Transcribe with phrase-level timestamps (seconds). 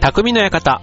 [0.00, 0.80] 匠の館。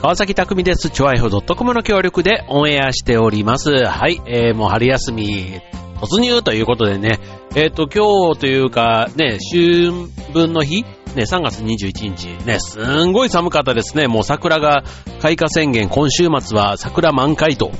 [0.00, 0.88] 川崎匠です。
[0.88, 3.84] チョアイホ .com の協力でオンエアしております。
[3.84, 5.60] はい、えー、もう春休み
[5.96, 7.18] 突入ということでね、
[7.56, 9.90] えっ、ー、と、今日というか、ね、春
[10.32, 10.84] 分の日？
[11.16, 14.06] ね、3月21日、ね、すんごい寒かったですね。
[14.06, 14.84] もう桜が
[15.20, 17.72] 開花宣言、今週末は桜満開と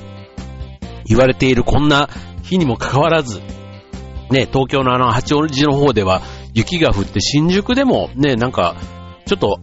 [1.04, 2.08] 言われているこんな
[2.42, 3.40] 日にもかかわらず、
[4.30, 6.22] ね、東京のあの八王子の方では
[6.54, 8.74] 雪が降って新宿でもね、なんか、
[9.26, 9.58] ちょっと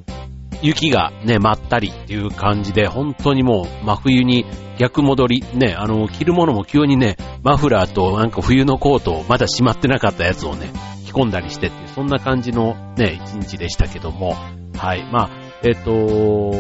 [0.64, 4.46] 雪がね、まったりっていう感じで、本当にもう真冬に
[4.80, 10.72] 逆戻り、ね、あの、着るものも急にね、マフラーとなんか冬のコートをまだしまってなかったやつをね、
[11.06, 14.36] 着込んだりしてっていう、そんな感じのね、一日でしたけども、
[14.78, 15.30] はい、まあ、
[15.64, 16.52] えっ、と、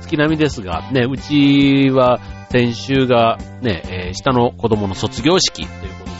[0.00, 2.20] 月並みですが、ね、うちは
[2.50, 6.10] 先週がね、えー、下の子供の卒業式ということで、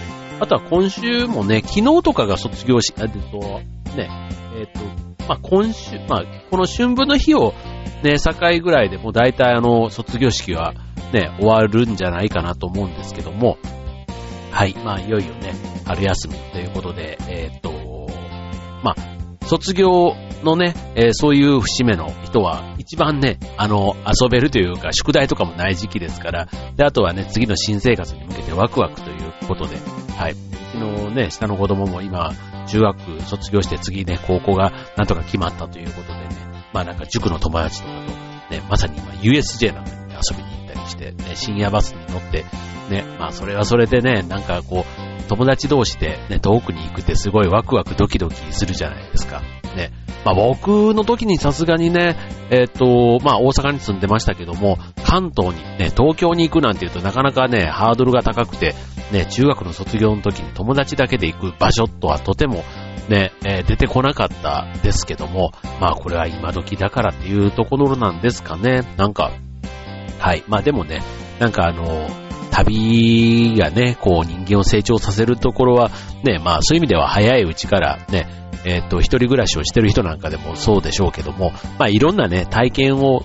[0.40, 3.38] あとは今週もね、昨日とかが卒業式、えっと、
[3.96, 4.08] ね、
[4.58, 7.54] えっ、と、まあ、今週、まあ、この春分の日を
[8.02, 10.74] ね、境ぐらいでもう大体あの、卒業式は
[11.12, 13.56] ね、終わるんじゃないかなと思うんですけども、
[14.50, 15.54] はい、まあ、いよいよね、
[15.86, 17.70] 春休みということで、えー、っと、
[18.82, 29.76] まあ、卒業のね、えー、そういう節目の人は、一番ね、あの、遊べるというか、宿題とかもない時期ですから、で、あとはね、次の新生活に向けてワクワクということで、
[30.16, 30.34] はい、
[30.70, 32.32] ちのね、下の子供も今、
[32.66, 36.28] 中学卒業して次ね、高校がなんとか決まったということでね、
[36.72, 37.94] まあなんか塾の友達とか
[38.48, 42.44] と、ね、まさに今 USJ なんかに、ね、遊びに行ったりして、ね、深夜バスに乗って、
[42.90, 49.42] ね、まあそれはそれでね、なんかこう、友達同士でね、遠くに行くってすごいワクワクドキドキするじゃないですか。
[49.76, 49.92] ね。
[50.24, 52.16] まあ僕の時にさすがにね、
[52.50, 58.74] えっ、ー、と、まあ大阪に住んでましたけども、関東にね、東京に行くなんて言うとなかなかね、ハードルが高くて、
[59.12, 62.64] ね、中学の卒業の時に友達だけで行く場所とはとても
[63.08, 68.82] ね、えー、出てこなかったですけども、まあこれは今時だからっていうところなんですかね。
[68.96, 69.32] なんか、
[70.18, 70.44] はい。
[70.48, 71.02] まあでもね、
[71.38, 72.08] なんかあの、
[72.50, 75.90] 旅がね、こう人間を成長させるところは、
[76.24, 78.26] ね、まあそういう意味では早いうちからね、
[78.64, 83.22] えっ、ー、と、一人暮らしをしてる人なんかでもそうでしょうけども、まあいろんなね、体験を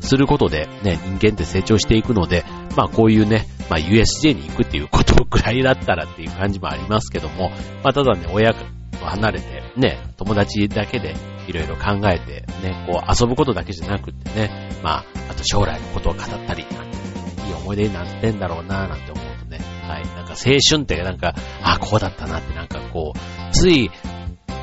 [0.00, 2.44] することでね、人間って成長していくので、
[2.76, 7.50] まあこういうね、まあ USJ に行くっていうことくらいだったらっていう感じもありますけども、
[7.82, 8.64] まあただね、親と
[9.04, 11.14] 離れてね、友達だけで
[11.46, 23.90] いろいろ考えてね、こう遊ぶことだけじゃなくってね、まあ、あと将来のことを語ったり、いい思い出になってんだろうななんて思うとね、はい、なんか青春ってなんか、あ、こうだったなってなんかこう、つい、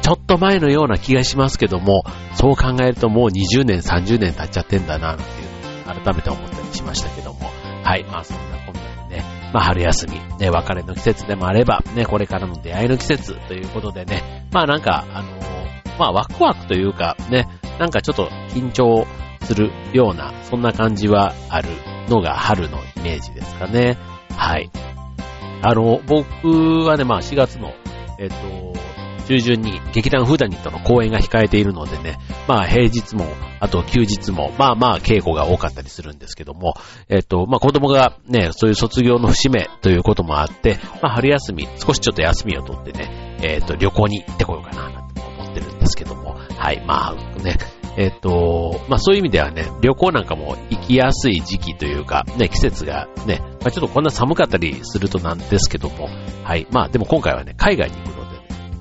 [0.05, 2.03] ちょっと前のような気がしますけども、
[2.35, 7.49] そう考えるともう20年、30年経っちゃってんだな、なんていう改めて思ったりしましたけども。
[7.83, 17.47] はい、まあそんなこんなでね、まあ春休み、ね、別れの季節でもあれば、ね、これからの出会いの季節ということでね、まあなんか、あのー、まあワクワクというか、ね、
[17.79, 19.07] なんかちょっと緊張
[19.41, 21.69] するような、そんな感じはある
[22.09, 23.97] のが春のイメージですかね。
[24.37, 24.69] はい。
[25.63, 27.73] あの、僕はね、まあ4月の、
[28.19, 28.84] えっ、と、
[29.27, 33.27] 中旬に劇団フーダニットの公演が控えているのでね、まあ平日も、
[33.59, 36.75] あと休日も、まあまあ稽古が多かったりするんですけども、
[37.09, 47.57] えっと、まあ子供がね、そういう卒業の節目ということもあって、まあ春休み、少しちょっと休みを取ってね、えっと、旅行に行ってこようかな、なんて思ってるんですけども、はい、まあね、
[47.97, 56.09] えっと、まあそういう意味ではね、旅行なんかも行きやすい時期というか、ね、季節がね、まあちょっとこんな寒かったりするとなんですけども、
[56.43, 58.24] はい、まあでも今回はね、海外に行くの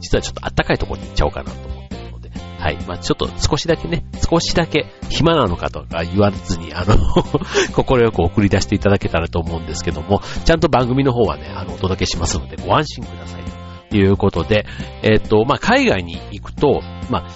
[0.04, 2.78] 実はちょっと暖かいところに行っちゃおうかなと思ってるので、はい。
[2.87, 6.97] まあちょっと少しだけね、少しだけ暇なのかとか言わずに、あの
[7.75, 13.42] 心よく送り出していただけたらと思うんですけども、ちゃんと番組の方はね、あの、お届けしますので、ご安心ください
[13.91, 14.66] ということで、
[15.03, 17.31] えっ、と、まあ海外に行くと、まあ、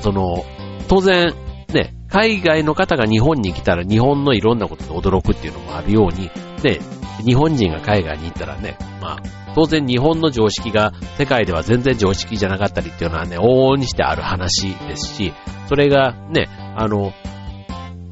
[0.00, 0.44] その、
[0.88, 1.34] 当然、
[1.72, 6.30] ね、海外の方が日本に来たら日本のいろんなことで驚くっていうのもあるように、
[6.62, 6.78] ね、
[7.24, 15.32] 日本人が海外に行ったらね、まあ、当然日本の常識が世界では全然常識じゃなかったりっていうのはね、往々にしてある話ですし、
[15.68, 17.12] それがね、あの、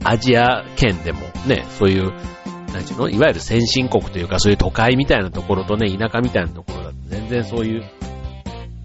[0.05, 2.13] アジア圏でもね、そういう、
[2.73, 7.85] なんちゅうのいわゆる先進国というか、そういう都会みたいなところとね、田舎みたいなところだと全然そういう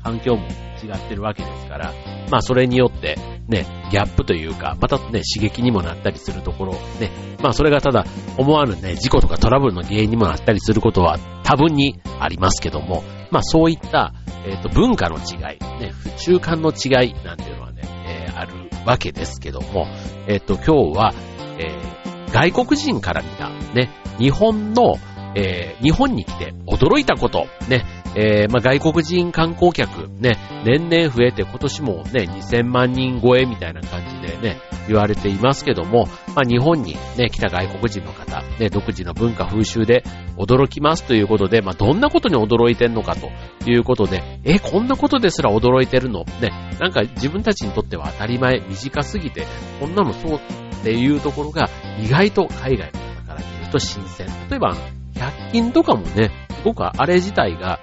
[0.08, 0.48] 環境も
[0.82, 1.94] 違ってるわけですから、
[2.32, 3.18] まあそれによって
[3.50, 7.12] ね、ギャップというか、またね、刺激にもなったりするところ、ね、
[7.42, 8.06] まあそれがただ
[8.38, 14.14] 思わぬね、事故とかトラブルの原因にもなったりすることは多分にありますけども、まあそういった、
[14.46, 18.54] えっ、ー、と、文化の違い、ね、習慣の違いなんていうのはね、えー、ある
[18.86, 19.88] わけですけども、
[20.28, 21.14] えっ、ー、と、今日は、
[21.60, 23.90] えー、外国人から見た、ね、
[24.20, 24.96] 日本の、
[25.36, 27.86] えー、日本に来て驚いたこと、ね、
[28.20, 40.04] えー、まあ、外国人観光客、ね、年々増えて今年もね、2000万人超えみたいな感じでね、言われていますけども、まあ、日本にね、来た外国人の方、ね、独自の文化風習で
[40.36, 43.30] 驚きますということで、まあ、どんなことに驚いてんのかと
[43.70, 46.24] いうことで、え、こんなことですら驚いてるの？
[46.42, 46.50] ね、
[46.80, 49.46] なんか自分たちにとっては当たり前、短すぎて、
[49.80, 50.40] こんなのそうっ
[50.84, 51.70] ていうところが
[52.04, 54.26] 意外と海外の方から見ると新鮮。
[54.50, 54.76] 例えば、
[55.14, 57.80] 100均とかもね、すごくあれ自体が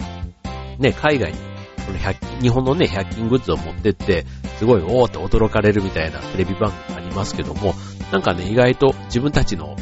[0.79, 1.39] ね、海外に、
[1.87, 4.25] この100均、日本のね、100均グッズを持ってって、
[4.59, 7.75] すごい、おーって驚かれるみたいなテレビ番組ありますけども、
[8.13, 9.77] なんかね、意外と自分たちの、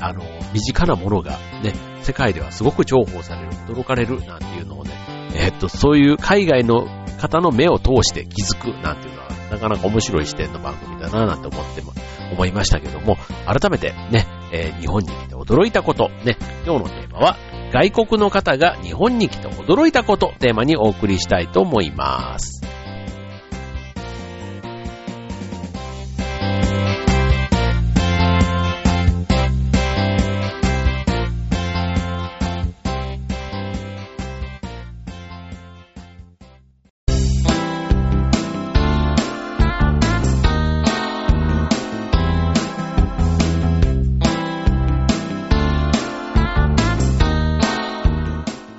[0.00, 0.22] あの、
[0.52, 4.92] 身近なものがね、世界ではすごく重宝される、驚かれるなんていうのをね、
[5.34, 6.86] え、っと、そういう海外の
[7.20, 11.92] 方の目を通して気づくなんていうのは、なかなか面白い視点の番組だななんて思っても、
[12.32, 13.16] 思いましたけども、
[13.46, 17.36] 改めてね、えー、日本に来て驚いたこと、ね、今日のテーマは、
[17.72, 22.67] 外国の方が日本に来て驚いたことテーマにお送りしたいと思います。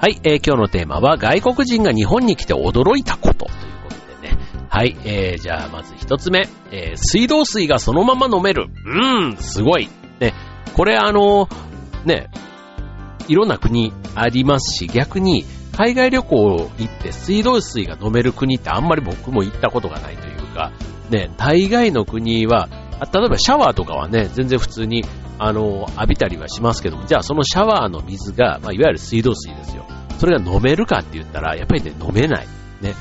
[0.10, 3.52] はい、えー、今日のテーマは外国人が日本に来て驚いたことという
[3.84, 4.40] ことでね。
[4.68, 8.70] はい、えー、じゃあまず一つ目、えー、水道水がそのまま飲める。
[8.88, 9.88] うーん、すごい。
[10.20, 10.34] ね、
[10.74, 11.48] これあの
[12.06, 12.32] ね、
[13.28, 15.46] いろんな国ありますし、逆に
[15.78, 20.72] 海外旅行行って水道水が飲める国ってあんまり僕も行ったことがないというか、
[21.12, 22.68] ね、大概の国は、
[23.14, 25.04] 例えばシャワーとかはね、全然普通に
[25.38, 29.86] あの、浴びたりはしますけども、じゃあそのシャワーの水が、まあ、いわゆる水道水ですよ。
[30.20, 32.48] それが飲めるかって言ったら、やっぱりね、飲めない。
[32.82, 32.94] ね。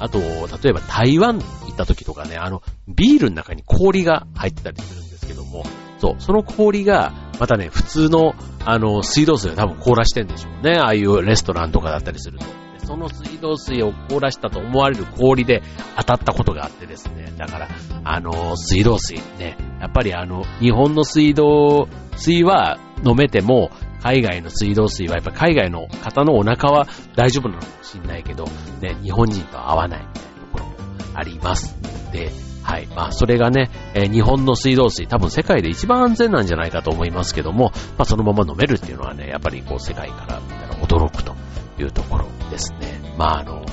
[0.00, 5.64] あと、例えば台湾行った時とかね、あの、ビールの中に氷が入ってたりするんですけども、
[5.98, 8.34] そう、その氷が、またね、普通の、
[8.64, 10.78] あの、水道水を多分凍らしてんでしょうね。
[10.78, 12.44] ああいうレストランとかだったりすると。
[12.84, 15.62] その水道水を凍らしたと思われる氷で
[15.96, 17.32] 当たったことがあってですね。
[17.38, 17.68] だから、
[18.02, 23.70] あの、水道水ね、やっぱりあの、日本の水道水は飲めても、
[24.02, 28.44] 海外の水道水はやっぱ海外の方のお腹は大丈夫なのかもしれないけど、
[28.80, 30.72] ね、日本人と合わないみたいなところも
[31.14, 31.76] あります
[32.12, 32.30] で、
[32.62, 32.86] はい。
[32.86, 41.34] まあ、それがね、えー、日本の水道水、多分世界で一番安全なんじゃないかと思いますけども、まあ、そのまま飲めるっていうのはね、やっぱりこう、世界から見たら驚くと
[41.78, 43.14] いうところですね。
[43.18, 43.64] まあ、あの、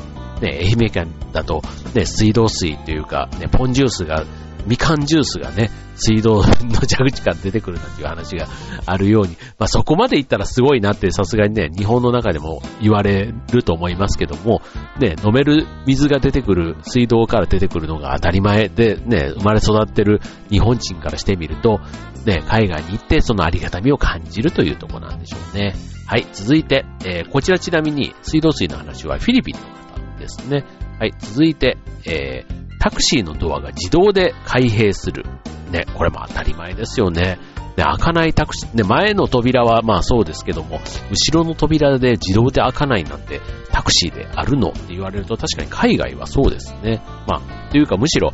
[0.41, 1.61] ね、愛媛県だと、
[1.93, 4.25] ね、水道水というか、ね、ポンジュースが、
[4.65, 8.47] みかんジュースがね、水道の蛇口から出てくるなんていう話が
[8.85, 14.61] あるように、まあそこまで行ったらすごいなってさすがにね、日本の中でも言われると思いますけども、
[14.99, 21.79] ね、飲める水が出てくる、水道から出てくるのが当たり前でね、生まれ育ってる日本人からしてみると、
[22.25, 25.75] ね、海外に行ってそのありがたみを感じるというところなんでしょうね。
[26.05, 30.65] はい、続いて、えー、こちらちなみに水道水の話はフィリピンの方ですね。
[30.99, 35.25] はい、続いて、えー、タクシーのドアが自動で開閉する。
[35.71, 37.37] ね、これも当たり前ですよね。
[37.77, 40.81] ね、開かないタクシー、ね、前の扉はまあそうですけども、
[41.11, 43.41] 後ろの扉で自動で開かないなんて
[43.71, 47.01] タクシーであるのって言われると確かに海外はそうですね。
[47.27, 48.33] まあ、というかむしろ、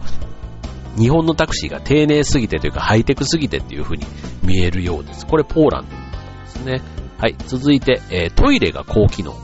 [0.97, 4.05] 日本のタクシーが丁寧すぎてというかハイテクすぎてっていう風に
[4.43, 5.27] 見えるようです。
[5.27, 6.11] これポーランドの方
[6.43, 6.81] ですね。
[7.17, 9.35] はい、続いて、えー、トイレが高機能。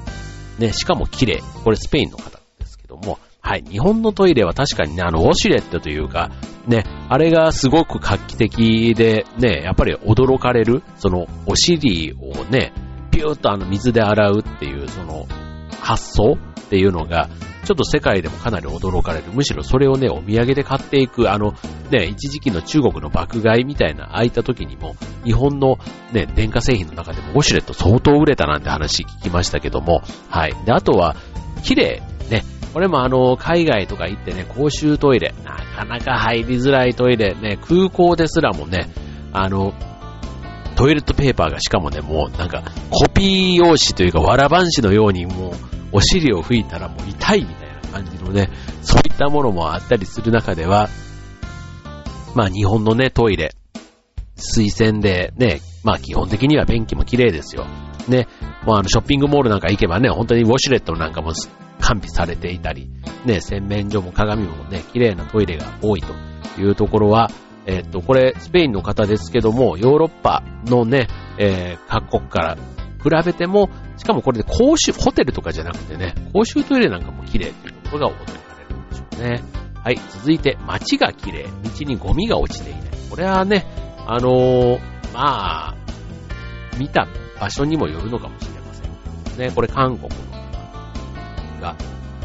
[0.59, 1.41] ね、しかも綺麗。
[1.63, 6.29] これスペインの方ですけども、はい、日本のトイレは確かにね、あの、ウォシュレットというか、
[6.67, 12.71] ね、あれがすごく画期的で、ね、やっぱり驚かれる、その、お尻をね、
[13.09, 15.25] ピューッとあの水で洗うっていう、その、
[15.79, 17.29] 発想っていうのが、
[17.65, 19.25] ちょっと世界でもかなり驚かれる。
[19.33, 21.53] むしろそれをね、お土産で買っていく、あの、
[21.91, 25.77] ね、一時期の中国の爆買いみたいな空いた時にも、日本の
[26.11, 30.55] ね、電化製品の中でもウォシュレット相当売れたなんて話聞きましたけども、はい。
[30.65, 31.15] で、あとは、
[31.63, 38.89] 綺麗、ね、これもあの、海外とか行ってね、公衆トイレ、なかなか入りづらいトイレ、ね、空港ですらもね、
[39.33, 39.73] あの、
[40.75, 45.53] トイレットペーパーがしかもね、もうなんか、コピー用紙というか、わらばんしのようにもう、
[45.91, 48.49] お尻を拭いたらもう痛いみたいな感じのね、
[48.81, 50.89] そういったものもあったりする中では、
[52.35, 53.51] まあ日本のね、トイレ、
[54.37, 57.65] 水洗でね、まあ基本的には便器も綺麗ですよ。
[58.07, 58.27] ね、
[58.65, 61.33] もうあのショッピングモールなんか行けばね、本当にウォシュレットなんかも
[61.91, 62.89] 完備されていたり、
[63.25, 66.13] ね、洗面所も鏡もね、綺麗なトイレが多いと
[66.59, 67.29] いうところは、
[67.65, 71.07] えっと、これ、スペインの方ですけども、ヨーロッパのね、
[71.37, 72.55] えー、各国から
[73.03, 79.43] 比べても、しかもこれで公衆、ホテルとかじゃなくてね、公衆トイレなんかも綺麗っていうころが驚かれるんでしょうね。
[79.83, 82.83] はい、続いて街が綺麗、道にゴミが落ちていない。
[83.09, 83.65] これはね、
[84.07, 84.79] あのー、
[85.13, 85.75] まあ、
[86.77, 87.07] 見た
[87.39, 89.37] 場所にもよるのかもしれません。
[89.37, 90.30] ね、これ韓国の
[91.61, 91.75] が、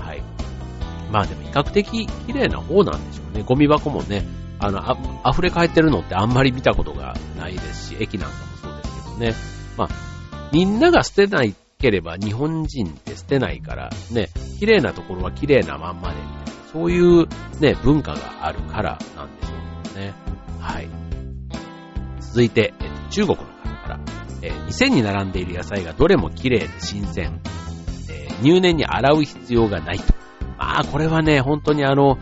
[0.01, 0.23] はい。
[1.13, 3.45] まあでも比較的綺麗な方なんでしょうね。
[3.45, 4.27] ゴミ箱もね、
[4.59, 9.35] あの、あ、溢れ返ってるのってあんまり見たことがないですし、駅なんかもそうですけどね。
[9.77, 9.89] まあ、
[10.53, 16.17] みんなが捨てないければ日本人って捨てないから、ね、綺麗なところは綺麗なまんまで、
[16.73, 17.27] そういう
[17.61, 20.15] ね、文化があるからなんでしょうね。
[20.61, 20.89] はい。
[22.21, 23.47] 続いて、えっと、中国の方
[23.83, 24.01] から、
[24.43, 27.41] えー、店に並んでいる野菜がどれも綺麗で新鮮、
[28.43, 30.15] 入念に洗う必要がないと。
[30.59, 32.19] まあ、これはね、本当にあの、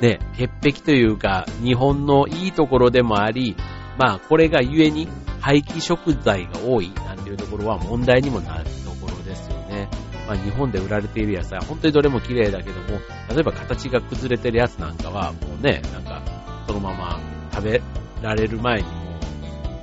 [0.00, 3.56] ね、潔癖というか、日本のいいところでもあり、
[3.98, 5.08] まあ、これがゆえに
[5.40, 9.88] 廃棄食材が多いなんていうところは問題にもなるところですよね。
[10.26, 13.00] まあ、日本で売られている野菜、本当にどれも綺麗だけども、
[13.30, 16.22] 例えば形が崩れてるやつなんかは、もうね、なんか、
[16.66, 17.20] そのまま
[17.52, 17.82] 食べ
[18.22, 18.90] られる前にも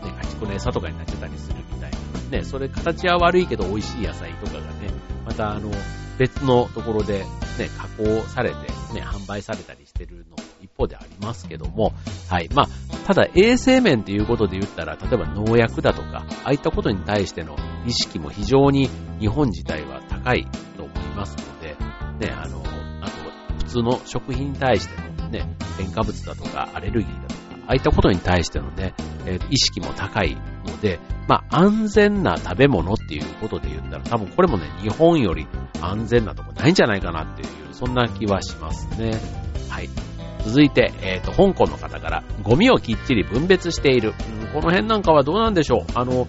[0.04, 1.98] う、ね、家畜の餌とかになってたりするみたいな。
[2.38, 4.79] ね、それ形は悪いけど美味しい野菜とかがね、
[5.26, 5.72] またあの、
[6.18, 7.20] 別のところで
[7.58, 8.56] ね、加工されて、
[8.94, 11.94] ね、販売されたりしてるの一方でありますけども、
[12.30, 12.50] はい。
[12.54, 12.68] まあ、
[13.06, 20.46] ただ衛生面っていうことで言ったら、例えば農薬だとか、ああいったことに対しての意識も非常に日本自体は高い
[20.78, 21.76] と思いますので、
[22.26, 22.62] ね、あの、
[23.02, 28.94] あと、普通の食品に対してのね、添加物だとか、アレルギーだとか、ああいったことに対してのね、
[29.26, 30.36] えー、意識も高い
[30.66, 31.00] ので、
[31.30, 35.46] まあ、安全な食べ物っていうことで言ったら、多分これもね、日本より
[35.80, 39.12] 安全なとこないんじゃないかなっていう、そんな気はしますね。
[39.70, 39.90] はい。
[40.44, 44.16] 続いて、えっ、ー、と、香港の方から、ゴミをきっちり分別している。
[44.42, 46.28] うん、この辺なんかはどうなんでしょうあの、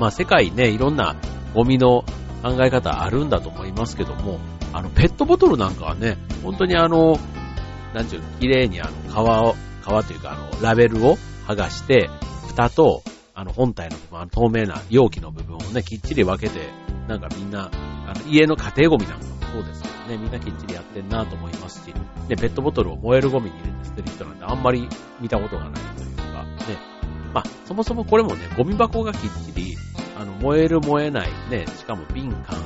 [0.00, 1.14] まあ、世界ね、いろんな
[1.54, 2.02] ゴミの
[2.42, 4.40] 考え方あるんだと思いますけども、
[4.72, 7.16] あの、ペットボトルなんかはね、本当にあの、
[7.94, 9.54] なんていうの、綺麗にあの、皮を、
[10.02, 12.10] 皮というかあの、ラベルを剥がして、
[12.48, 13.04] 蓋と、
[13.40, 16.68] あの、本体の部分、あの、透明な容器の部分をね、きっちり分けて、
[17.08, 17.70] なんかみんな、
[18.06, 21.94] あの、家の家庭ゴミなんかもそうですけどね、みんなきっちりやってんなと思いますし、
[22.28, 24.86] ね、ペットボトルを燃えるゴミに入れて捨てる人なんてあんまり
[25.22, 26.78] 見たことがないというか、ね、
[27.32, 29.74] まあ、そもそもこれもね、ゴミ箱がきっちり、
[30.18, 32.62] あの、燃える燃えない、ね、しかも瓶缶、あと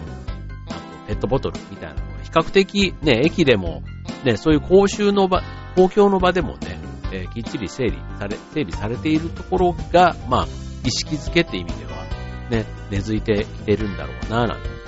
[1.07, 3.85] ペットボトルみたいなのが比較的ね、駅でも、
[4.25, 5.41] ね、そういう公衆の場、
[5.77, 6.81] 公共の場でもね、
[7.13, 12.05] えー、きっちり整理され、整備されているところが、まあ、意識づけって意味では、
[12.51, 14.87] ね、根付いてきてるんだろうな、なんて思いま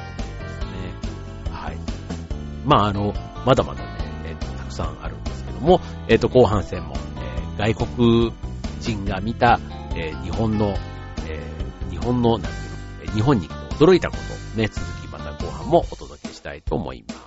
[0.49, 1.51] すね。
[1.51, 1.77] はい。
[2.65, 3.15] まあ、あの、
[3.47, 3.89] まだまだね、
[4.27, 6.95] えっ、と、たくさんあるんですけども、えっ、と、後半戦も、
[7.59, 8.33] えー、外国
[8.81, 9.59] 人が見た、
[9.95, 10.75] えー、日本の、
[11.27, 17.26] えー、日本の、なんていうの、日本に驚いたこと、ね、続きまた後半もお届けしたいと思います。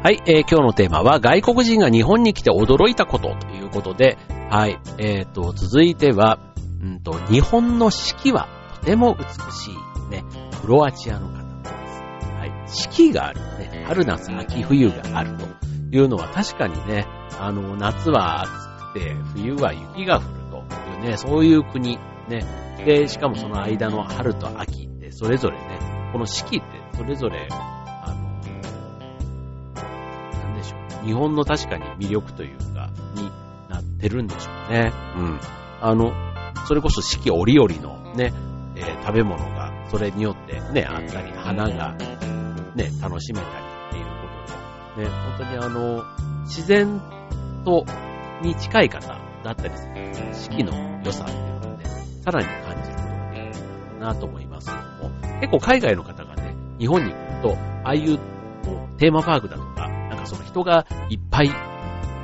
[0.00, 4.16] はい、えー、今日のテーマは外国人が日本に来て驚いたことということで、
[4.48, 6.38] はい、えーと、続いては、
[6.80, 8.46] うんと、日本の四季は
[8.78, 10.22] とても美しいね、
[10.62, 12.02] クロアチアの方です。
[12.38, 15.46] はい、四季があるね、春夏秋冬があると
[15.90, 17.04] いうのは確かにね、
[17.40, 22.44] あの、夏は暑くて、冬は雪が降るというね、そういう国、ね、
[22.86, 27.48] で、しかもその間の春と秋ってそれぞれね、この四季ってそれぞれ
[31.04, 33.30] 日本の確かに魅力というか、に
[33.68, 34.92] なってるんでしょうね。
[35.16, 35.40] うん。
[35.80, 36.12] あの、
[36.66, 38.32] それこそ四季折々のね、
[38.76, 41.94] えー、食べ物が、それによってね、あったり、花が、
[42.74, 44.12] ね、楽しめたりっていうこ
[44.96, 46.04] とで、ね、本当にあの、
[46.42, 47.00] 自然
[47.64, 47.84] と、
[48.42, 49.94] に近い方だったりする、
[50.32, 51.84] 四季の良さっていうのをね、
[52.24, 53.58] さらに感じることができ
[53.94, 58.18] るなと思いますけども、結構海外の方がね、日本に来ると、ああいう
[58.98, 59.97] テーマパークだとか、
[60.28, 61.50] その人がいっぱい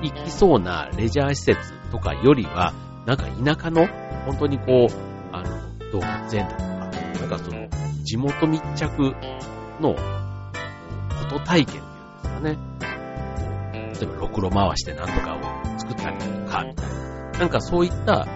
[0.02, 2.73] 行きそうなレジャー施設とかよりは、
[3.06, 3.87] なんか田舎の、
[4.26, 4.94] 本当にこう、
[5.32, 7.68] あの、動物園だとか、なんかその、
[8.04, 9.14] 地元密着
[9.80, 11.84] の、こと体験っ
[12.23, 14.00] ていうんですかね。
[14.00, 15.40] 例えば、ろくろ回してなんとかを
[15.78, 16.88] 作ったりとか、みたい
[17.32, 17.38] な。
[17.38, 18.34] なんかそういった、あの、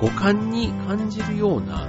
[0.00, 1.86] 五感に感じるような、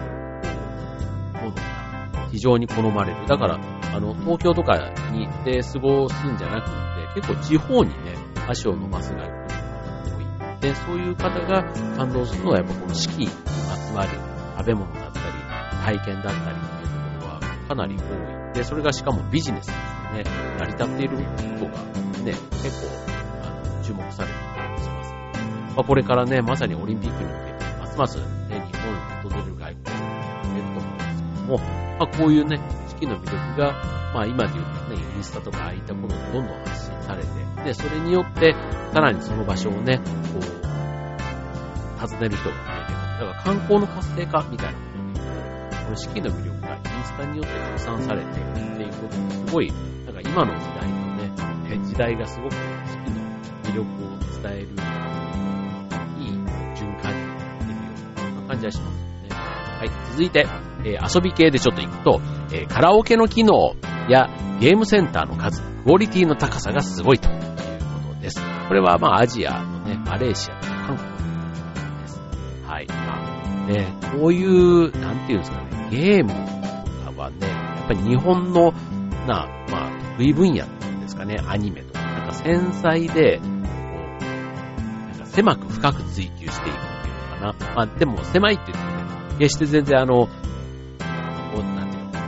[1.42, 3.26] ものが非常に好まれる。
[3.28, 4.78] だから、あの、東京とか
[5.12, 8.16] にで過ごすんじゃなくて、結構地方にね、
[8.48, 10.62] 足を伸ばす外国人が多い。
[10.62, 11.64] で、そういう方が
[11.98, 13.28] 感動するのはやっぱこの四季に
[13.68, 14.10] まつわる
[14.58, 15.26] 食べ物だったり、
[15.84, 18.54] 体験だったりっていうところはかなり多い。
[18.54, 20.24] で、それがしかもビジネスとしてね、
[20.60, 21.84] 成り立っていることが
[22.24, 22.34] ね、
[22.64, 22.88] 結構、
[23.44, 25.14] あの、注目されてたりします。
[25.76, 28.24] まあ、これからね、まさにオリンピックに向けて、ますますね、
[28.72, 32.60] 日本を訪れる外国人が増えると思うんですけども、まあ、こういうね、
[33.02, 33.74] 四季の魅力が、
[34.14, 37.30] まあ今で言うとね、インスタとかああいったものがどんどん発信されて、
[37.64, 38.56] で、それによって、
[38.94, 40.04] さらにその場所をね、こ
[40.40, 40.42] う、
[42.00, 42.96] 訪ねる人が増えてく。
[42.96, 49.14] だから観光の活性化みたいなことで言うと、この四季の魅力がインスタによって拡散されているっていうこと
[49.48, 49.74] すごい、
[50.06, 51.32] なんか今の時代のね、
[51.86, 52.60] 時代がすごく四
[53.06, 53.18] 季の
[53.64, 54.68] 魅力を伝える、
[56.20, 56.34] いい
[56.76, 59.30] 循環になっているような感じがしますよね。
[59.32, 60.46] はい、続いて、
[60.86, 62.22] えー、遊び系でちょっと行くと、
[62.52, 63.76] えー、カラオケの機能
[64.10, 67.40] やゲームセンターの数、クオリティの高さがすごいという
[68.08, 68.42] ことです。
[68.68, 72.22] これはまあアジアのね、マレーシアとか韓国です。
[72.66, 72.88] はい。
[72.88, 78.72] まあね、こういう、なんていうんですかね、ゲームとかはね、やっぱり日本の、
[79.28, 83.50] な、まあ、得意分野っていうんですかね、アニメとか、なんか繊細で、こう、
[85.12, 87.76] なんか狭く深く追求していくっていうのかな。
[87.76, 89.02] まあでも狭いって言ってね、
[89.40, 90.28] 決して全然あ、の、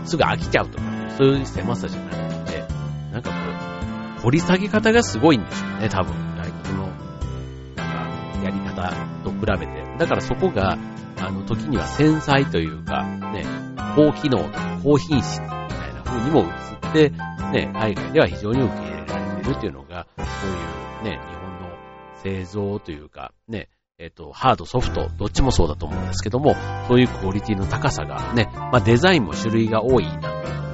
[0.06, 0.84] すぐ飽きちゃうとか、
[1.18, 2.10] そういう狭さじゃな
[2.46, 2.66] くて、
[3.12, 3.36] なんかこ
[4.20, 6.14] う、掘り下げ方がすごいんでしょうね、多分。
[6.38, 6.88] 外国の、
[7.76, 8.94] なんか、やり方
[9.24, 9.98] と比べて。
[9.98, 10.78] だからそこが、
[11.20, 13.46] あの、時には繊細というか、ね、
[13.96, 17.10] 高機能とか高品質みたいな風にも映って、
[17.52, 21.76] ね、海外では非常に受け入れられているというのが、そういうね、日本の
[22.16, 23.70] 製造というか、ね、
[24.00, 26.56] えっ、と、ハード、ソフト、どっちもそうだと思うんですけども、
[26.88, 30.30] そういうクオリティの高さがね、まあデザインも種類が多いなんか、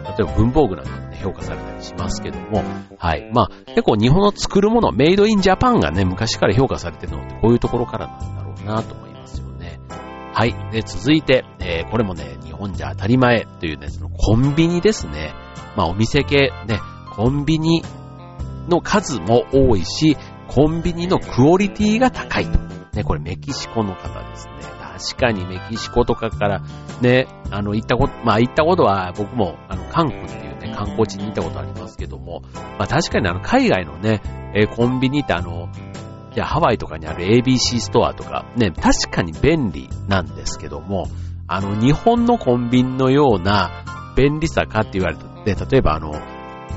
[0.05, 2.63] 例えば文房具なんかもね、評価されたりしますけども、
[2.97, 3.29] はい。
[3.33, 9.81] まあ、結構日本の作るもの、メイドインジャパンがね、昔から評価されてるのってこういうところからなんだろうなと思いますよね。
[10.33, 10.55] はい。
[10.71, 15.33] で、続いて、えー、これもね、日本じゃ当たり前というね、そのコンビニですね。
[15.75, 16.79] まあ、お店系、ね、
[17.17, 17.83] コンビニ
[18.69, 20.15] の数も多いし、
[20.47, 22.68] コンビニのクオリティが高いと。
[22.93, 24.53] ね、これメキシコの方ですね。
[24.99, 26.61] 確かにメキシコとかから
[27.01, 32.41] ね、あの、行ったこと、まあ行ったことは僕も、あの、カンクっていうね、観光地に行ったことありますけども、
[32.77, 34.21] まあ確かにあの、海外のね、
[34.53, 35.69] えー、コンビニってあの、
[36.35, 41.07] いや、ハワイとかにある ABC ストアとか、ね、確かに便利なんですけども、
[41.47, 43.83] あの、日本のコンビニのような
[44.15, 46.13] 便利さかって言われて、例えばあの、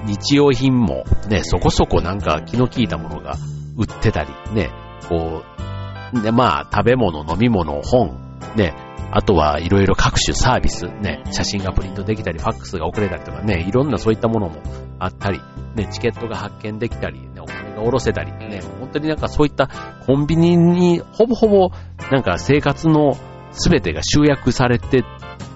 [0.05, 3.37] 日用品もね、そこそこなんか気の利いたものが
[3.77, 4.71] 売ってたり、ね、
[5.09, 5.72] こう、
[6.13, 8.19] で、まあ、食べ物、飲み物、本、
[8.57, 8.75] ね、
[9.11, 14.63] あとはいろいろ各種サービス、ね、写真がプリントできたり、ファックスが送れたりとかね、いろんなそういったものも
[14.99, 15.41] あったり、
[15.75, 19.69] ね、チケットが発見できたり、ね、お金が下ろせたり、ね、本当になんかそういった
[20.07, 21.71] コンビニにほぼほぼ
[22.11, 23.17] なんか生活の
[23.53, 25.05] 全てが集約されて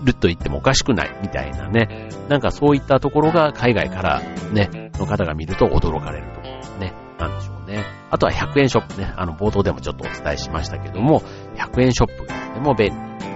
[0.05, 4.21] ると言ってもおかしくないみたいなね、なんかそういったところが海外から
[4.53, 6.40] ね、の方が見ると驚かれると。
[6.40, 7.85] ころね、なんでしょうね。
[8.11, 11.23] あとは100円ショップね、あの冒頭でもちょっとお伝えしましたけども、
[11.57, 12.89] 100円ショップがとても便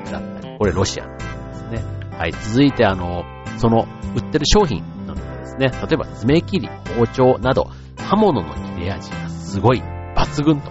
[0.05, 1.85] 利だったり、これロシアのですね。
[2.17, 3.25] はい、続いてあの、
[3.59, 9.83] その売ってる商品なのですね、例えば爪切り、包丁など、刃物の切れ味がすごい
[10.17, 10.71] 抜群と。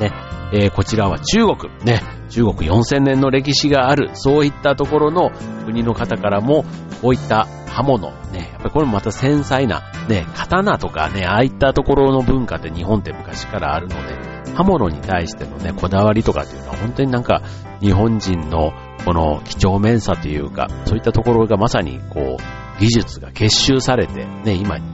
[0.00, 0.12] ね、
[0.52, 5.30] えー、こちらは中国、ね、中国4000年の歴史がある、そういったところの
[5.64, 6.64] 国の方からも、
[7.02, 17.42] こういった刃物、ね、やっぱりこれもまた繊細な、ね、刀とかね、ああいったところの文化って日本って昔からあるので、刃物に対してのね、こだわりとかっていうのは本当になんか
[17.80, 18.72] 日本人の
[19.04, 24.86] この几帳面さというか、そういったところがまさにこう、技術が結集されて、ね、今に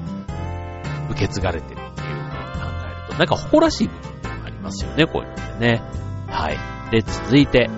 [1.11, 2.37] 受け継がれてるっていうふうに考
[2.85, 3.95] えると、なんか誇らしい部
[4.29, 5.83] 分がありますよね、こういうのってね。
[6.29, 6.59] はい。
[6.91, 7.71] で、続いて、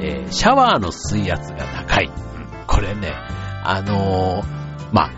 [0.00, 2.10] えー、シャワーの水圧が高い。
[2.66, 3.12] これね、
[3.62, 4.44] あのー、
[4.92, 5.10] まあ、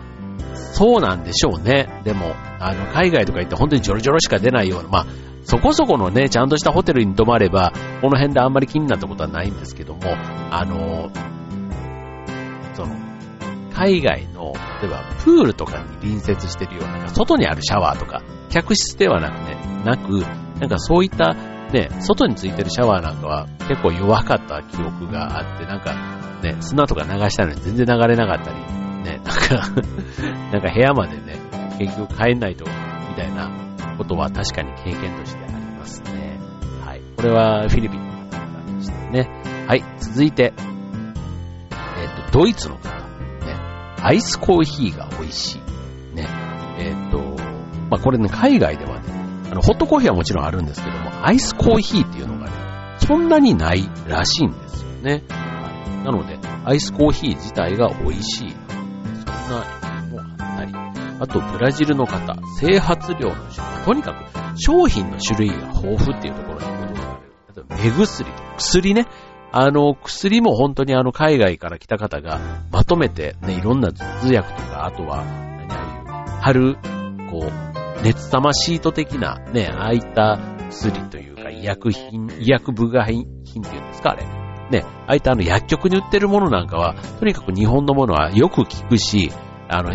[0.55, 2.01] そうなんでしょうね。
[2.03, 5.05] でも、あの、海外とか行って本当にジョロジョロしか出ないような、まあ、
[5.43, 10.01] そこそこのね、ちゃんとしたホテルに泊まれば、この辺であんまり気になったことはないんですけども、
[10.51, 12.95] あのー、その、
[13.73, 20.25] 海外の、例えばプールとかに隣接してるような、外にあるシャワーとか、客室ではなくね、なく、
[20.59, 21.35] なんかそういった
[21.71, 25.93] ね、外についてるシャワーなんかは結構弱かった記憶があって、なんか
[26.41, 28.57] ね、砂とか流したのに全然流れなかったり、
[29.03, 29.81] ね、 なんか
[30.51, 31.39] なんか部屋までね、
[31.79, 32.65] 結局帰んないと、
[33.09, 33.49] みたいな
[33.97, 36.39] ことは確かに経験としてありますね。
[36.85, 37.01] はい。
[37.15, 39.29] これはフィリピンの方でしたね。
[39.67, 39.83] はい。
[39.99, 40.53] 続いて、
[41.73, 42.89] えっ、と、ドイツの方。
[42.89, 42.95] ね。
[44.01, 45.59] アイスコーヒーが美味し
[46.13, 46.15] い。
[46.15, 46.27] ね。
[46.77, 47.19] えっ、と、
[47.89, 49.14] まあこれね、海外ではね、
[49.51, 52.51] あの、ホットコーヒーはもちろんあるんですけども、アイスコーヒーっていうのがね、
[52.99, 55.23] そんなにないらしいんですよね。
[55.29, 58.51] はい、なので、アイスコーヒー自体が美味しい。
[58.51, 60.73] そんなもあったり。
[61.19, 63.85] あと、ブラジルの方、整髪量の種類。
[63.85, 66.93] とにかく、商品の種類が豊富っていうところに戻る。
[67.55, 69.07] 例えば、目薬と薬ね。
[69.51, 72.39] あの、薬も本当にあの、海外から来た方が
[72.71, 76.77] まとめて、ね、いろんな頭痛薬とか、あとは、何ああいう、貼る、
[77.31, 83.25] こう、熱玉シート的な、ね、ああいった薬というか、医薬品、医薬部外品
[83.63, 84.23] っていうんですか、あれ。
[84.69, 89.31] ね、ああいったあの薬局に売ってるものなんかは、とにかく日本のものはよく効くし、
[89.69, 89.91] あの、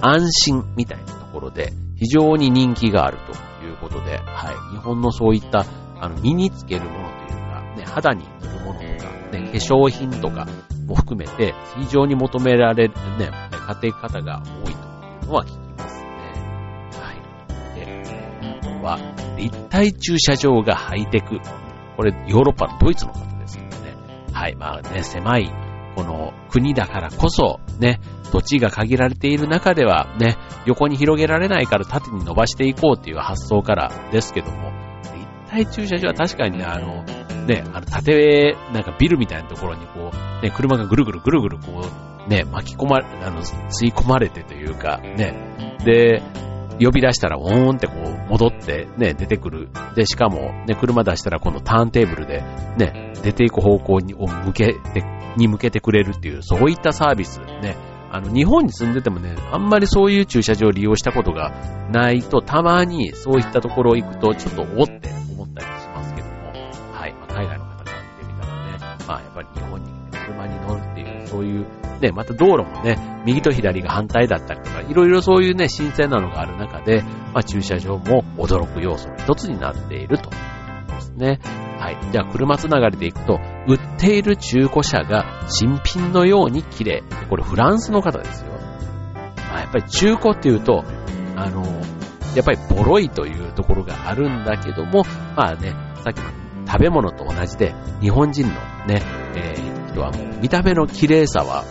[0.00, 4.76] 安心みたいなところで、非常に人気があるということで、はい。
[4.76, 5.64] 日本のそういった、
[6.00, 10.46] あの、身につけるものというか、ね、肌に塗るものとか、ね、化粧品とか
[10.86, 14.74] も含めて、非常に求められるね、家庭方が多いとい
[15.22, 15.65] うのは聞き
[18.86, 18.98] は、
[19.36, 21.40] 立体駐車場がハイテク。
[21.96, 23.70] これ、ヨーロッパのドイツの方ですよね。
[24.32, 24.54] はい。
[24.54, 25.50] まあね、狭い、
[25.94, 34.72] この国だからこそ、ね、土地が限られている中ではね、横に広げられないから縦に伸ばしていこうっていう発想からですけども、
[35.48, 37.04] 立体駐車場は確かにね、あの、
[37.46, 41.88] ね、あの、縦、なんかビルみたいなところにこう、ね、車がぐるぐるぐるぐるこ
[42.26, 46.22] う、ね、巻き込まれ、あの、吸い込まれてというか、ね、で、
[46.80, 49.68] 呼び出したら、オーンってこう、戻って、ね、出てくる。
[49.94, 52.42] で、しかも、ね、車出したら、このターンテーブルで、
[52.76, 55.04] ね、出ていく方向に、を向けて、
[55.36, 57.76] に向けてくれるっていう、そういったサービス、ね、
[58.10, 61.52] あの、日本に住んでてもね、あんまりそういう駐車場を利用したことが
[61.90, 66.52] ないと、たまにそういったところ行くと、ちょっとおって思ったりしますけども、
[66.92, 71.66] はい、まあ、海外の方から見てみたらね、まあ、やっぱり日本に車に乗るっていう、そういう、
[72.00, 81.40] ね、また道路もね、右と左が反対だったりとか、いろいろそういうね、新鮮なのがある中で、まあ、駐車場も驚く要素の一つになっているとですね。
[81.78, 81.98] はい。
[82.10, 87.02] じゃあ、車つながりでいくと、売っている中古車が新品のように綺麗。
[87.28, 88.52] これフランスの方ですよ。
[89.50, 90.84] まあ、やっぱり中古っていうと、
[91.36, 91.64] あの、
[92.34, 95.04] やっぱりボロいというところがあるんだけども、
[95.36, 96.30] まあね、さっきの
[96.66, 98.52] 食べ物と同じで、日本人の
[98.86, 99.02] ね、
[99.34, 99.65] えー、
[99.96, 101.68] 人はもう見た目の綺麗さはも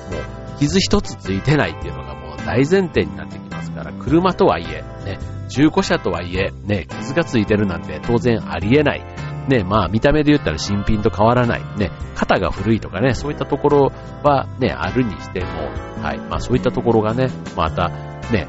[0.55, 9.05] う傷一つついてないっていうのがもう大前提になってきますから、車とはいえ、ね、中古車とはいえ、ね、傷がついてるなんて当然ありえない。
[9.47, 11.61] ね、まあ見た目で言ったら新品と変わらない。
[11.77, 13.91] ね、肩が古いとかね、そういったところ
[14.23, 15.47] はね、あるにしても、
[16.01, 16.17] はい。
[16.17, 17.89] まあそういったところがね、また、
[18.31, 18.47] ね、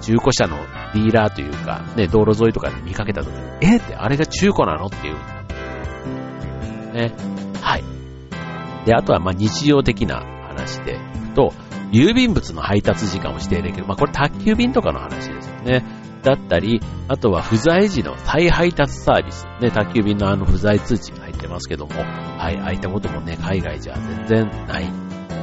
[0.00, 0.56] 中古車の
[0.94, 5.16] ディーラーというか、ね、道路沿いとかで見かけたときに、えってあれが中古なのっていう。
[6.94, 7.12] ね。
[7.60, 7.97] はい。
[8.88, 11.52] で、あとはま日常的な話でいくと、
[11.92, 13.86] 郵便物の配達時間を指定できる。
[13.86, 15.84] まあこれ宅急便とかの話ですよね。
[16.22, 19.46] だったり、あとは不在時の再配達サービス。
[19.60, 23.94] ね、宅急便のあの不在通知が入ってますけども、はい、ああいったこともね、海外じゃ
[24.26, 24.90] 全然ない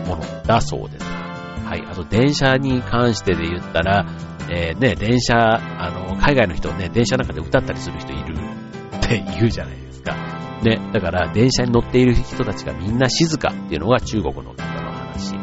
[0.08, 1.06] ものだそうです。
[1.06, 4.08] はい、あと電車に関してで言ったら、
[4.50, 8.36] えー、ね、電車、あの、海外の人ね、電車の中で歌ったりする人いる
[8.98, 9.85] って言うじゃない。
[10.64, 15.34] ね、だから電車に乗っている人たちがみんな静かっていうのが中国の方の話。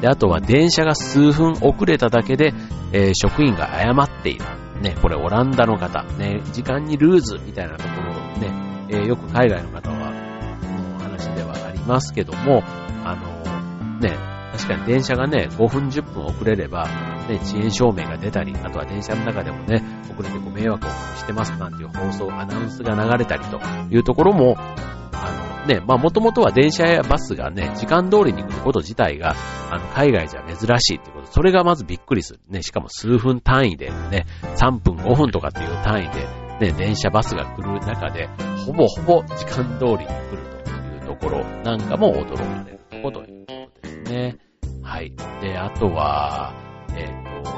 [0.00, 2.54] で、あとは電車が数分遅れただけで、
[2.92, 4.44] えー、職員が誤っている。
[4.80, 12.62] ね、これオランダの方、ね、時間にルーズみたいなところをね、えー、よく海外の方は、の話ではありますけども、
[13.04, 14.16] あの、ね、
[14.60, 16.86] 確かに電車がね、5分10分遅れれば、
[17.28, 23.58] ね、遅延証明が出たり、あとは電車の中でもね、遅れてご迷惑をしてますなんていう放送、アナウンスが流れたりと
[23.90, 29.34] いうところも、あのね、まあもともとは電車やバスがね、時間通りに来ること自体が、
[29.70, 32.40] あの、海外じゃ珍しいってこと、それがまずびっくりする。
[32.50, 36.10] ね、しかも数分単位でね、3分5分とかっていう単位
[36.58, 38.28] で、ね、電車バスが来る中で、
[38.66, 44.49] ほぼほぼ時間通りに来るというところなんかも驚かれるこということですね。
[44.90, 45.12] はい。
[45.40, 46.52] で、あとは、
[46.96, 47.50] えっ、ー、と、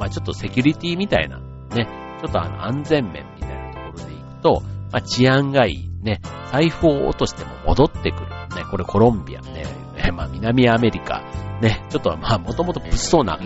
[0.00, 1.86] まあちょっとセキュリティみたいな、ね、
[2.20, 8.26] ちょっとあの安全面みたいなところでいくと、まあ治安がいい、ね、財布を落としても戻ってくる。
[8.56, 11.22] ね、これコロンビアね、ねまあ南アメリカ、
[11.62, 13.38] ね、ちょっとまあもともと物騒な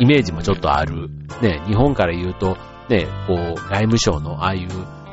[0.00, 1.10] イメージもちょっとある。
[1.42, 2.56] ね、日本から言うと、
[2.88, 4.68] ね、こう、外務省のああいう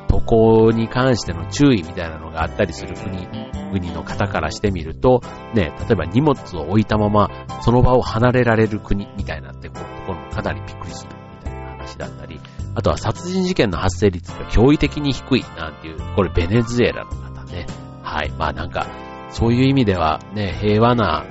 [0.07, 3.27] 渡航に関しての注意みたいなのがあったりする国、
[3.71, 5.21] 国の方からしてみると、
[5.53, 7.29] ね、例えば荷物を置いたまま
[7.61, 12.39] その場を離れられる国みたいなってこうところもかなりびっくりするみたいな話だったり、
[12.75, 17.65] あとは殺人事件の発生率が驚異的に低いなんていう、これベネズエラの方ね。
[18.03, 18.31] はい。
[18.31, 18.87] まあなんか、
[19.31, 21.25] そういう意味ではね、平和な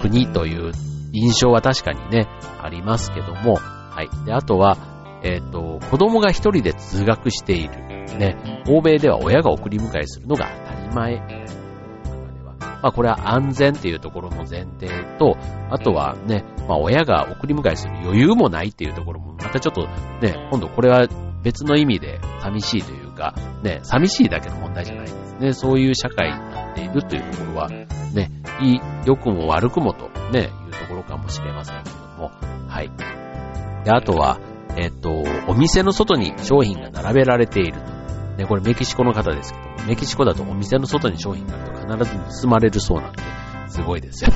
[0.00, 0.72] 国という
[1.12, 2.26] 印象は確かにね、
[2.60, 4.24] ありますけども、はい。
[4.24, 4.78] で、あとは、
[5.22, 7.92] えっ、と、子供が一人で通学している。
[8.18, 10.46] ね、欧米では親が送り迎えするのが
[10.92, 12.56] 当たり前。
[12.58, 15.36] まあこれは安全っていうところの前提と、
[15.70, 19.86] あとはね、まあ親が送り迎えする余裕もないっていうところも、またちょっと
[20.20, 21.06] ね、今度これは
[21.42, 25.52] 別の意味で寂しいというか、ね、寂しいだけの問題じゃないんですね。
[25.52, 27.86] そういう社会になっているというところは、ね、
[29.04, 32.30] 良くも悪くもとね、いうところかもしれませんけども、
[32.68, 32.90] はい。
[33.84, 34.38] で、あとは、
[34.76, 35.10] えっと、
[35.48, 38.01] お店の外に商品が並べられていると。
[38.36, 43.22] ね、これメキシコの方ですけど、メキシコだとお店の外に商品があると必ず盗まれるそうなんで、
[43.68, 44.30] すごいですよ。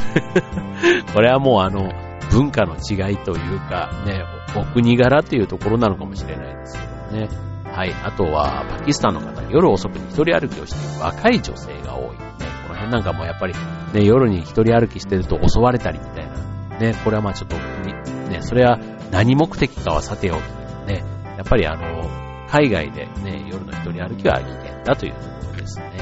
[1.14, 1.90] これはもうあの、
[2.30, 4.24] 文化の違いというか、ね、
[4.56, 7.28] お国柄というところなのかもしれないですけどね。
[7.76, 7.92] はい。
[8.04, 12.10] あとは、パキスタンの方、夜遅くに一人歩きをしている若い女性が多い。
[12.10, 12.16] ね、
[12.66, 13.54] この辺なんかもやっぱり、
[13.92, 16.78] ね、夜に一人歩きしてると襲われたりみたいな。
[16.78, 18.78] ね、これはまあちょっと、ね、それは
[19.10, 20.38] 何目的かはさておき、
[20.86, 21.04] ね、
[21.36, 21.95] やっぱりあの、
[22.56, 25.98] 海外でね、夜の一人歩きは危険だというところですね。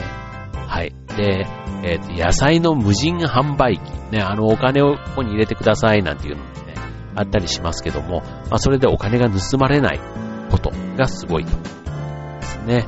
[0.55, 0.95] はい。
[1.17, 1.47] で、
[1.83, 3.83] えっ、ー、と、野菜の無人販売機。
[4.13, 6.75] ね、あの、お金をここに入れてくださいなんていうのもね、
[7.17, 10.01] あったりしますけども、まあ、それでお金が盗まれない
[10.51, 11.51] ことがすごいと。
[12.41, 12.87] ですね。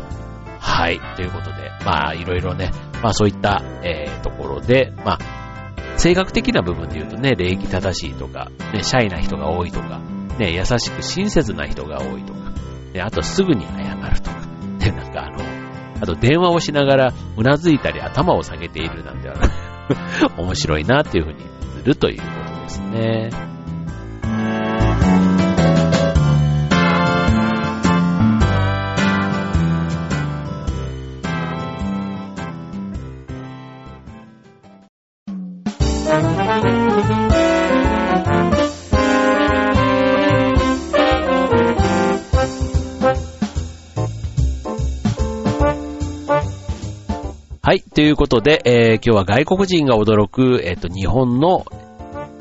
[0.60, 1.00] はい。
[1.16, 2.70] ということで、まあ、いろいろね、
[3.02, 10.00] まあ、そういった、えー、ところで、まあ、性格的な部分で言うとね、礼儀正しいとか、ね、シャイな人が多いとか、
[10.38, 12.45] ね、優しく親切な人が多いとか、
[12.96, 14.36] ね、あとすぐに謝るとか、
[14.80, 15.44] ね、なんかあの、
[16.00, 19.36] あと電話をしながらうなずいたり頭を下げているなんては
[20.36, 21.40] 面白いなっていうふうに
[21.78, 23.30] するということですね。
[36.08, 37.55] はい。
[47.96, 51.64] ということで、えー、今日は外国人が驚く、えっ、ー、と、日本の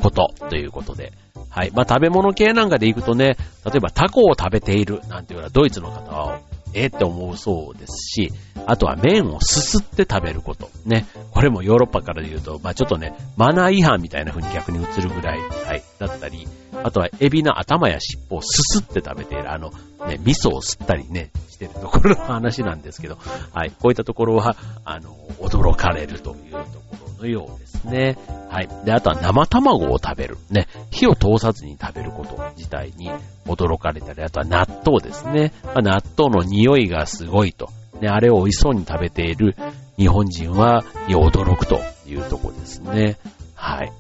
[0.02, 1.14] ことということで。
[1.50, 1.72] はい。
[1.74, 6.42] まあ、食べ物系なんかで行くとね、例えばタコを食べているなんていうのはドイツの方は、
[6.76, 8.32] えって思うそうですし、
[8.68, 10.70] あとは麺をすすって食べること。
[10.86, 11.06] ね。
[11.32, 16.48] これもヨーロッパからで言うと、まあ、ちょっとね、マナー違反みたいな風に逆に映るぐらい、はい、だったり、
[16.84, 19.72] あとはエビの頭や尻尾をすすって食べている、あの、
[20.08, 23.18] ね、味噌を吸ったりね、してるところの話なんですけど、
[23.54, 28.18] はい、こういったところは、あの、驚かれるというところのようですね。
[28.50, 28.70] はい。
[28.84, 30.38] で、あとは生卵を食べる。
[30.50, 33.12] ね、火を通さずに食べること自体に
[33.46, 35.54] 驚かれたり、あとは納豆ですね。
[35.64, 37.70] まあ、納豆の匂いがすごいと。
[38.02, 39.56] ね、あれを美味しそうに食べている
[39.98, 43.18] 日本人は驚くというとこですね。
[43.56, 43.92] はい。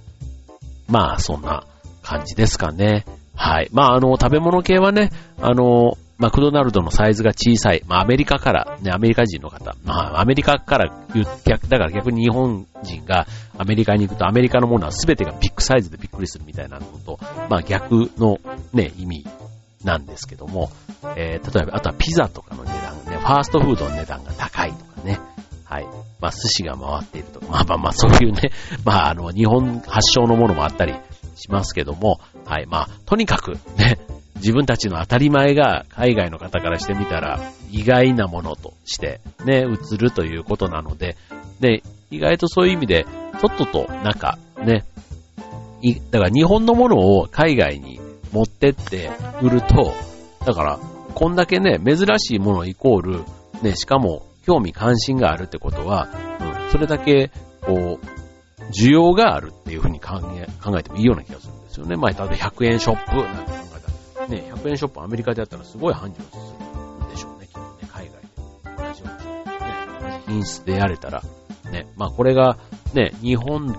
[0.88, 1.65] まあ、そんな
[2.02, 3.06] 感じですかね。
[3.36, 3.69] はい。
[3.71, 7.84] まあ、あの、食べ物系はね、あの、マクドナルドのサイズが小さい。
[7.88, 9.75] まあ、アメリカから、ね、アメリカ人の方。
[9.84, 18.39] まあ、アメリカから言逆、だから逆に日本人がアメリカに行くと、アメリカのものは全てがビッグサイズでびっくりするみたいなのと、まあ、逆の
[18.73, 19.25] ね、意味
[19.84, 20.71] なんですけども、
[21.17, 25.19] えー、例えば、あとはピザとかの値段ね、ファーストフードの値段が高いとかね。
[25.65, 25.88] はい。
[26.21, 28.51] まあ、寿司が回っているとか、まあまあまあ、そういうね、
[28.86, 30.93] まあ、あの、日本発祥のものもあったり
[31.36, 32.67] しますけども、はい。
[32.67, 33.97] まあ、とにかくね、
[34.36, 37.39] 自分たちの当たり前が海外の方からしてみたら
[37.71, 41.15] 意外なものとしてね、映るということなので、
[41.60, 43.06] で、意外とそういう意味で、
[43.41, 44.86] とっととなんかね、
[46.12, 48.00] だから日本のものを海外に
[48.32, 49.10] 持ってって
[49.41, 49.93] 売ると、
[50.45, 50.80] だから
[51.13, 53.24] こんだけね、珍しいものイコール、
[53.62, 61.95] ね、しかも興味関心があるってことは、うん、それだけ、こう、需要があるっていうふうに考え、考えてもいいような気がするんですよね。
[61.95, 63.75] まあ、例えば100円ショップなんて考、
[64.28, 68.88] ね、100円ショップアメリカでやったらすごい繁盛するんでしょうね、きっとね、海外で。
[68.88, 71.24] 同じように、ね、品質でやれたら、
[71.72, 72.58] ね、まあこれが、
[72.94, 73.76] ね、日本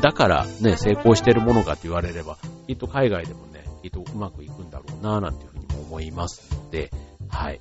[0.00, 6.90] だからね、成功してるものかって言われれば、きっと海外でもね、きっとうまくいくんだろうな、なんていうふうにも思いますので、
[7.28, 7.60] はい。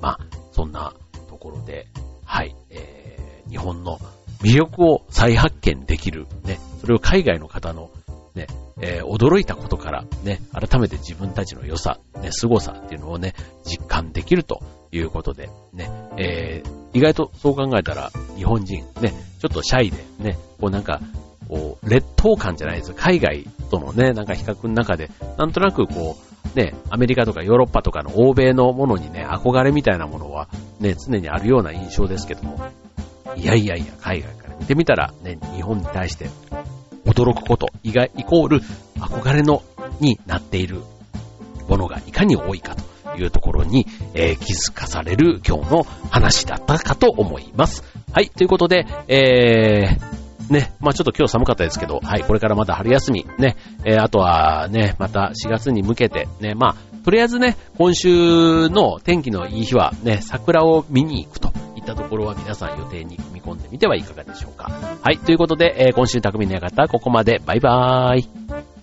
[0.00, 0.18] まあ、
[0.52, 0.94] そんな
[1.28, 1.86] ところで、
[2.24, 3.98] はい、えー、日本の
[4.42, 7.90] 魅力を再発見できる、ね、それを海外の方の、
[8.34, 8.46] ね、
[8.80, 14.62] えー、驚いたことからね、改めて自分たちの良さ、ね、凄さっていうのをね、実感できると
[14.92, 21.00] いうことで、ね、えー、意外とそう考えたら、日本人、ね、ちょっとシャイで、ね、こうなんか、
[21.48, 26.16] こう、劣等感じゃないです海外とのね、なんか比較の中で、なんとなくこ
[26.54, 32.58] う、ね、アメリカとかヨーロッパとかの欧米のものにね、憧れみたいなものは、ね、常にあるような印象ですけども、
[33.36, 36.28] いやいやいや、海外から見てみたら、ね、日本に対して
[37.10, 38.60] 驚くこと、意外、イコール
[38.98, 39.62] 憧れの、
[40.00, 40.80] になっている
[41.68, 47.84] ものがいかに多いかというところに、えー、気づかされる今日の話だったかと思います。
[48.12, 64.70] はい、ということで、えー、ね、まあちょっと今日寒かったですけど、はい、これからまた春休み、ね、えー、あとはね、また4月に向けて、ね、まあ、とりあえずね、今週の天気のいい日はね、桜を見に行くといったところは皆さん予定に組み込んでみてはいかがでしょうか。
[65.02, 67.40] はい、ということで、えー、今週匠の館ここまで。
[67.44, 68.79] バイバーイ。